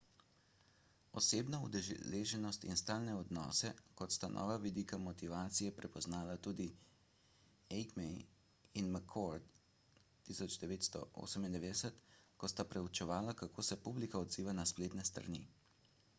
»osebno 1.19 1.57
udeleženost« 1.65 2.63
in 2.69 2.77
»stalne 2.79 3.11
odnose« 3.17 3.69
sta 3.73 3.91
kot 3.99 4.15
nova 4.37 4.53
vidika 4.63 4.97
motivacije 5.03 5.75
prepoznala 5.81 6.37
tudi 6.47 6.65
eighmey 7.79 8.15
in 8.83 8.89
mccord 8.95 9.51
1998 10.31 11.91
ko 12.37 12.49
sta 12.55 12.65
preučevala 12.73 13.37
kako 13.43 13.67
se 13.69 13.77
publika 13.87 14.23
odziva 14.25 14.57
na 14.63 14.67
spletne 14.73 15.07
strani 15.11 15.43